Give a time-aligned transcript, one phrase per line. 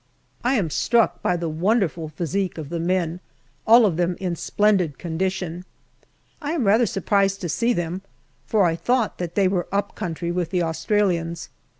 [0.43, 3.19] I am struck by the wonderful physique of the men,
[3.67, 5.63] all of them in splendid condition.
[6.41, 8.01] I am rather sur prised to see them,
[8.47, 11.49] for I thought that they were up country with the Australians.